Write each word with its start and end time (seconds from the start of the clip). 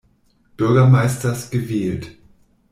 Bürgermeisters 0.57 1.51
gewählt. 1.51 2.17